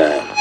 time. 0.00 0.39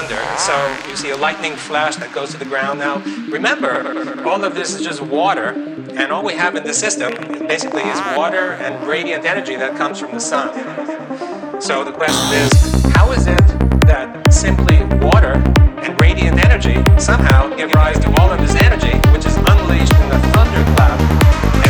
Thunder. 0.00 0.22
So 0.36 0.88
you 0.90 0.96
see 0.96 1.10
a 1.10 1.16
lightning 1.16 1.56
flash 1.56 1.96
that 1.96 2.12
goes 2.12 2.30
to 2.32 2.36
the 2.36 2.44
ground. 2.44 2.78
Now, 2.78 2.98
remember, 3.30 4.26
all 4.28 4.44
of 4.44 4.54
this 4.54 4.74
is 4.74 4.82
just 4.84 5.00
water, 5.00 5.54
and 5.96 6.12
all 6.12 6.22
we 6.22 6.34
have 6.34 6.54
in 6.54 6.64
the 6.64 6.74
system 6.74 7.12
basically 7.46 7.82
is 7.82 7.98
water 8.14 8.52
and 8.64 8.86
radiant 8.86 9.24
energy 9.24 9.56
that 9.56 9.74
comes 9.76 9.98
from 9.98 10.12
the 10.12 10.20
sun. 10.20 10.52
So 11.62 11.82
the 11.82 11.92
question 11.92 12.28
is, 12.34 12.92
how 12.94 13.12
is 13.12 13.26
it 13.26 13.46
that 13.86 14.34
simply 14.34 14.84
water 15.00 15.32
and 15.82 15.98
radiant 15.98 16.44
energy 16.44 16.76
somehow 17.00 17.54
give 17.56 17.72
rise 17.72 17.98
to 18.00 18.20
all 18.20 18.30
of 18.30 18.38
this 18.38 18.54
energy, 18.56 18.98
which 19.12 19.24
is 19.24 19.36
unleashed 19.36 19.94
in 19.94 20.08
the 20.10 20.18
thunderclap 20.34 21.65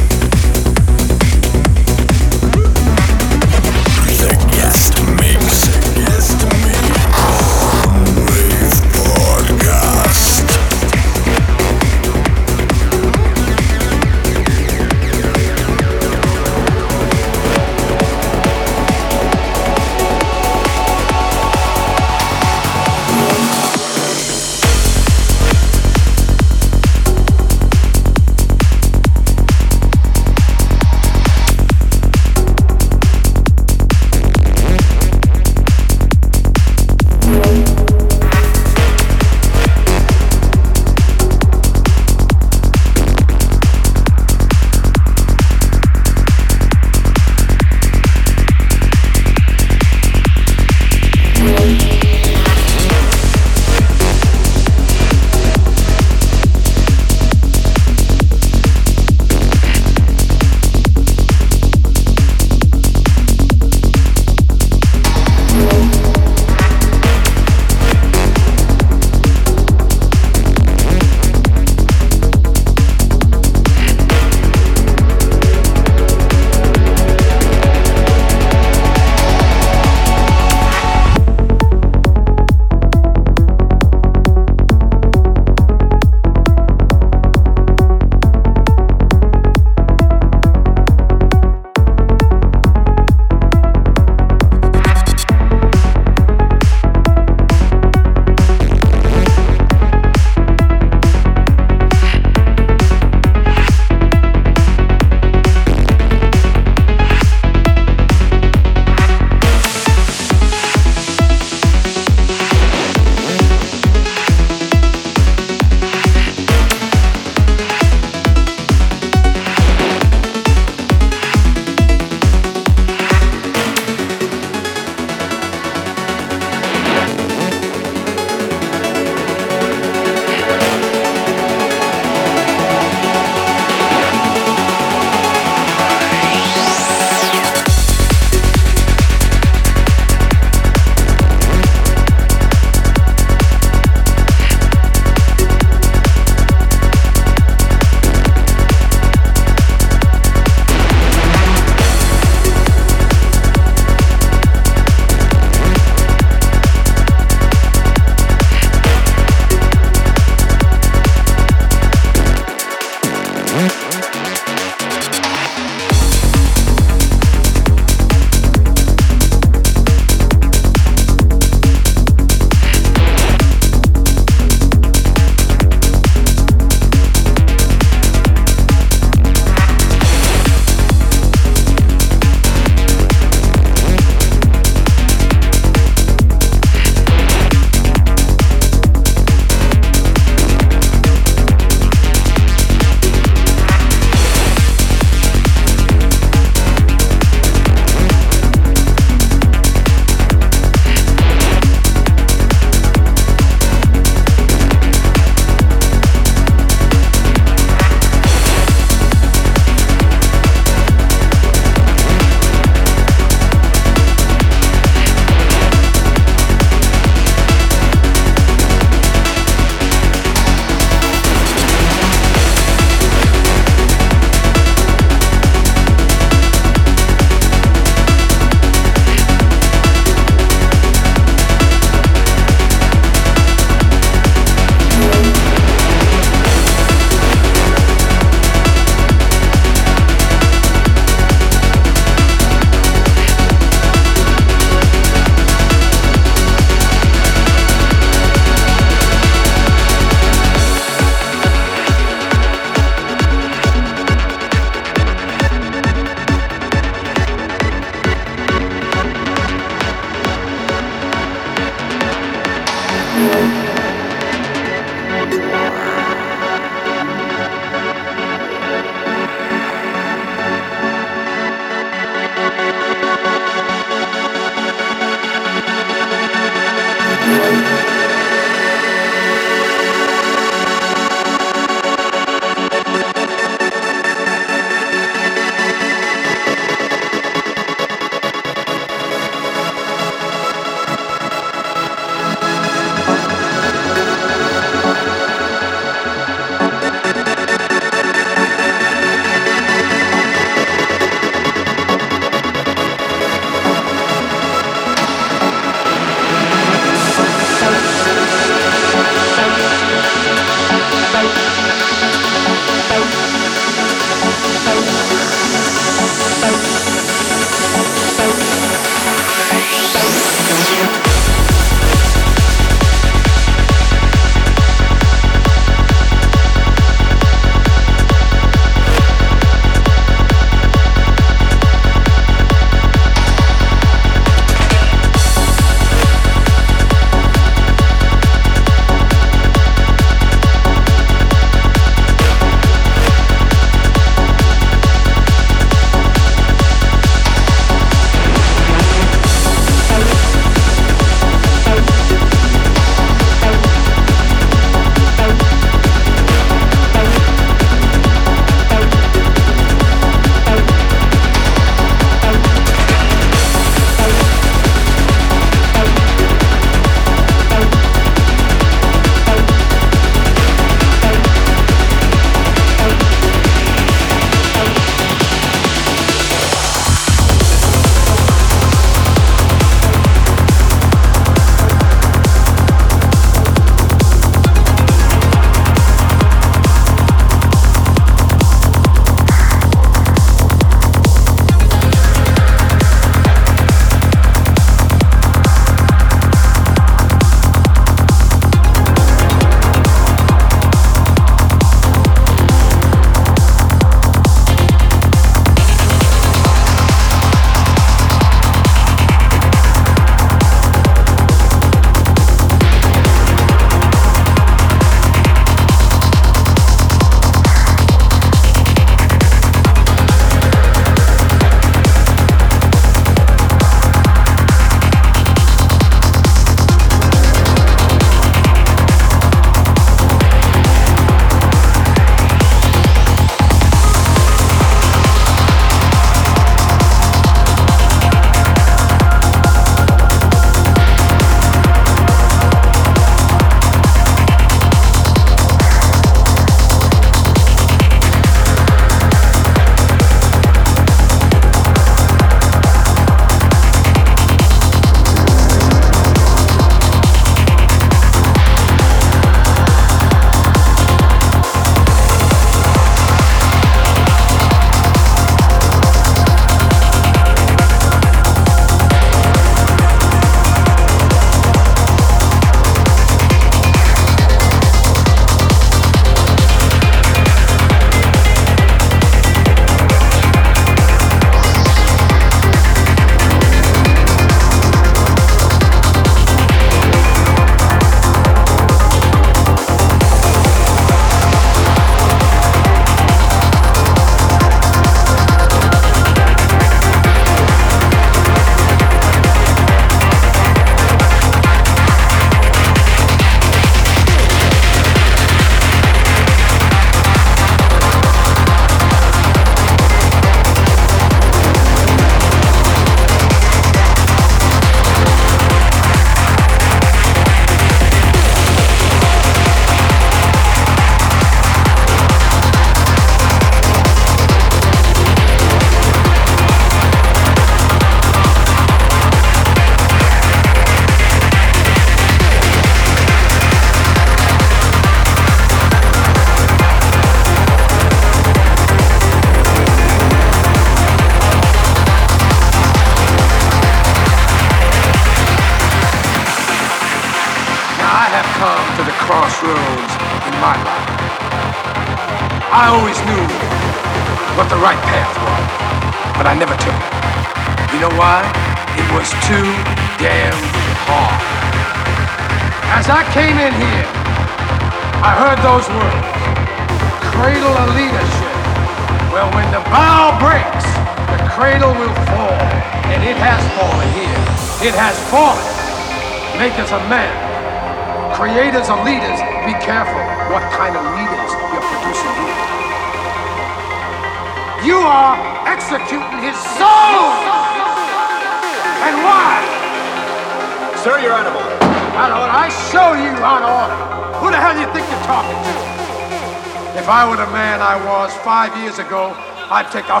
Years 598.76 598.86
ago, 598.86 599.14
I'd 599.50 599.70
take 599.70 599.88
a 599.88 600.00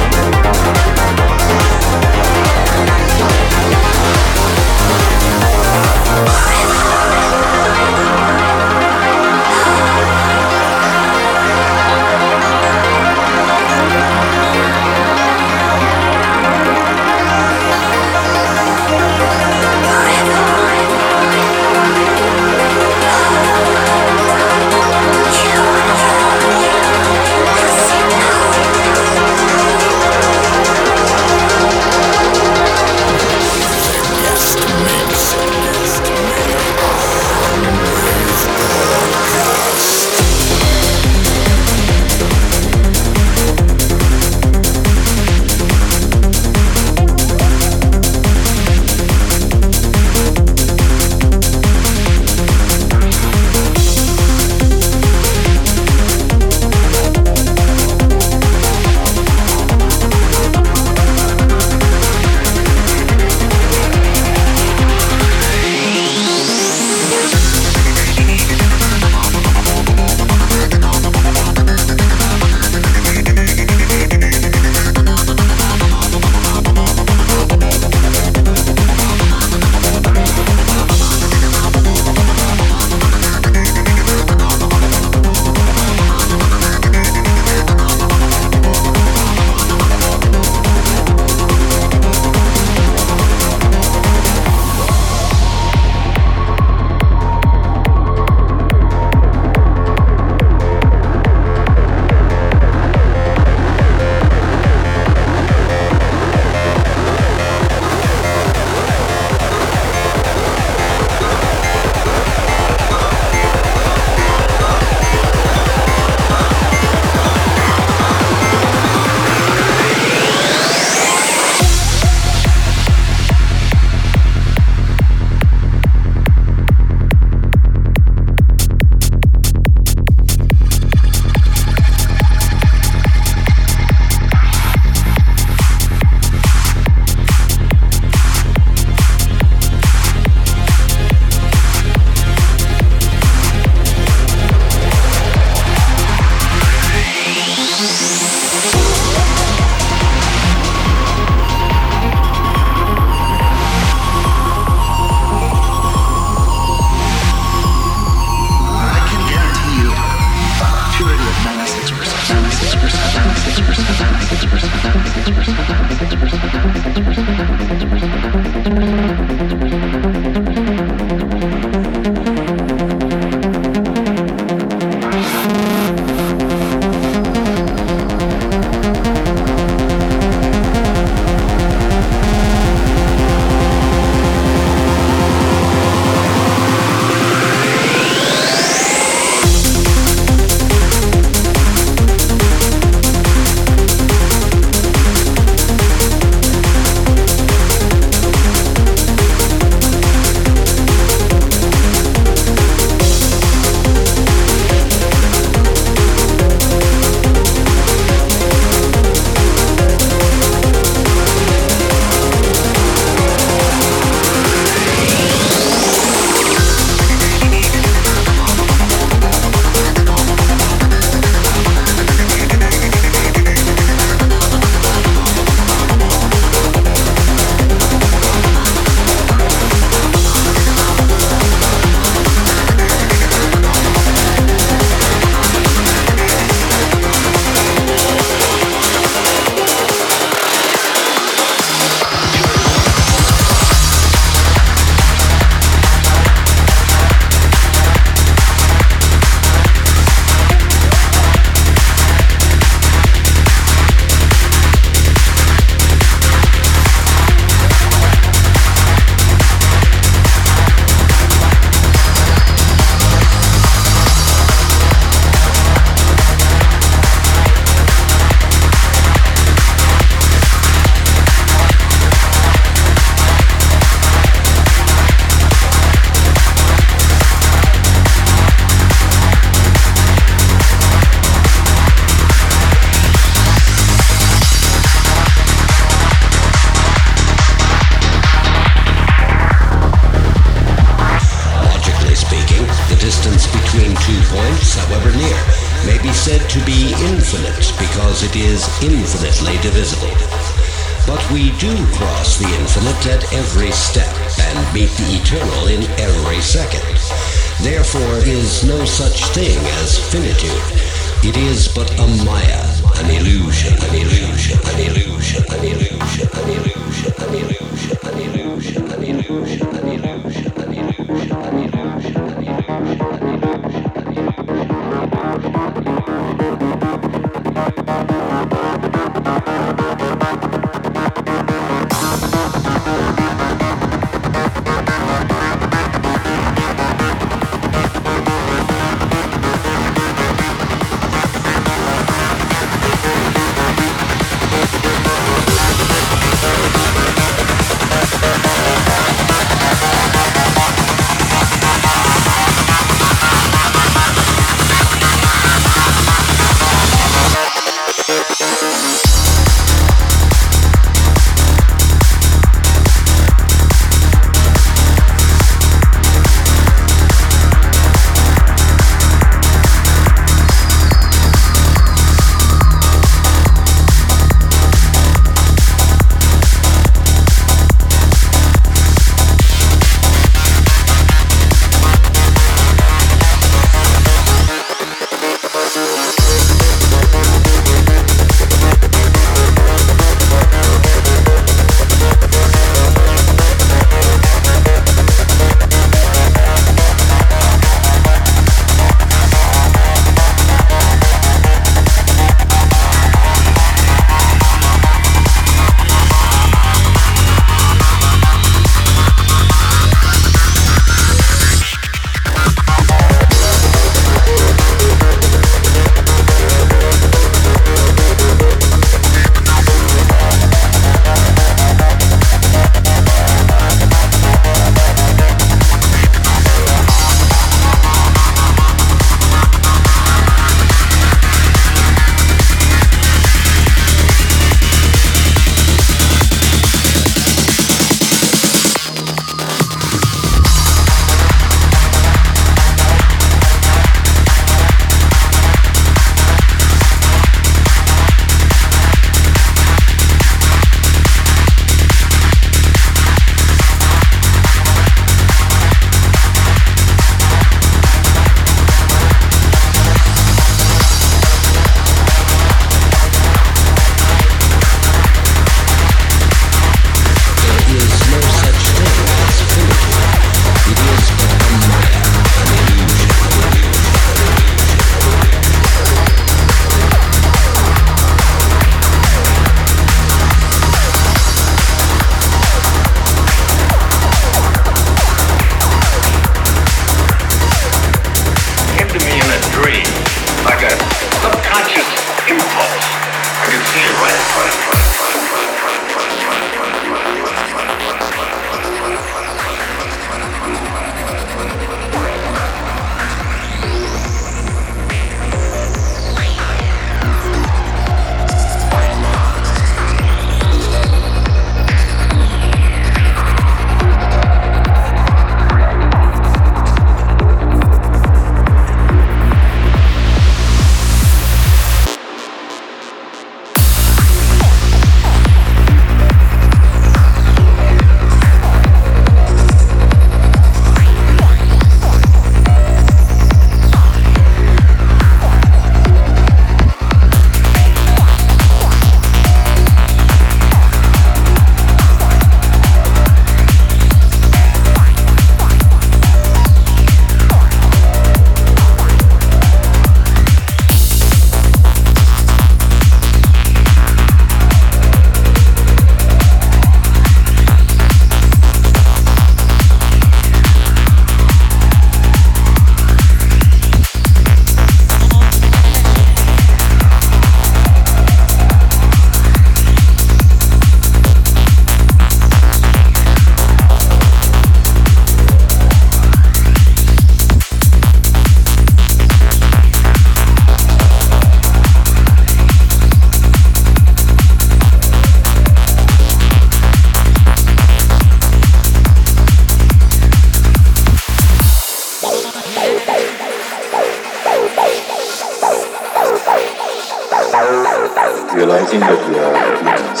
realizing 598.34 598.80
that 598.80 598.98
we 599.08 599.18
are 599.18 599.34
humans, 599.58 600.00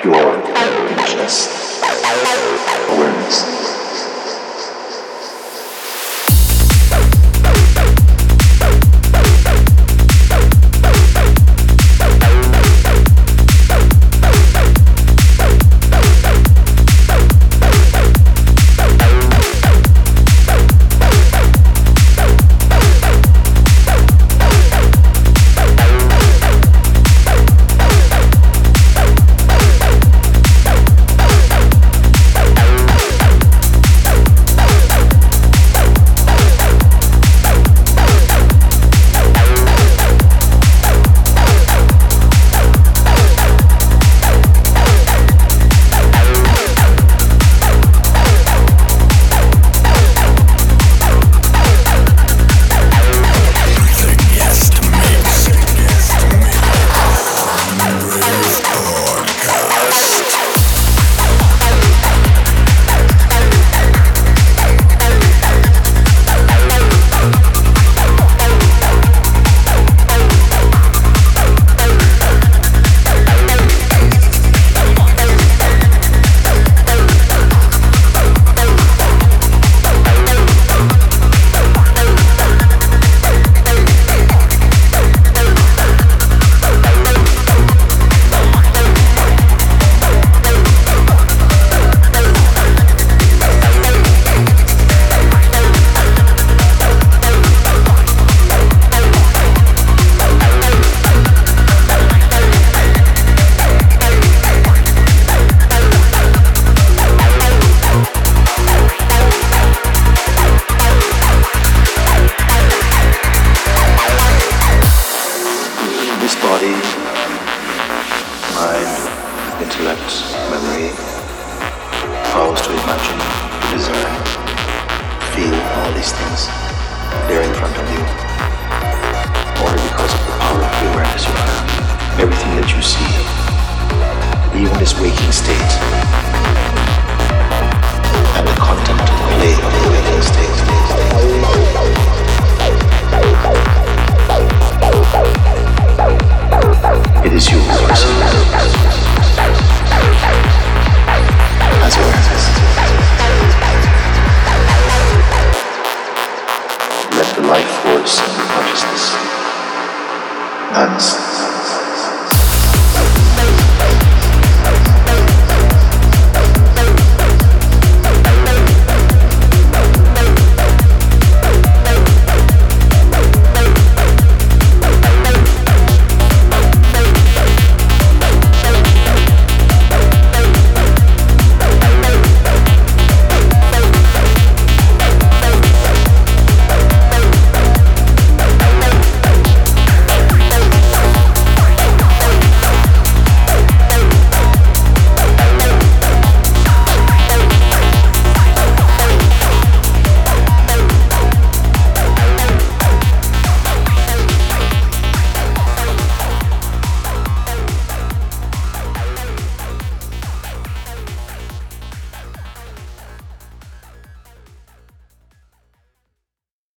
pure, 0.00 0.34
just 1.16 1.50
awareness. 2.90 3.73